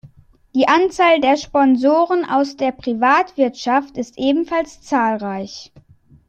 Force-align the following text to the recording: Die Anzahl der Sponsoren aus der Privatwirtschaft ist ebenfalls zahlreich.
Die 0.55 0.67
Anzahl 0.67 1.21
der 1.21 1.37
Sponsoren 1.37 2.25
aus 2.25 2.55
der 2.55 2.71
Privatwirtschaft 2.71 3.97
ist 3.99 4.17
ebenfalls 4.17 4.81
zahlreich. 4.81 5.71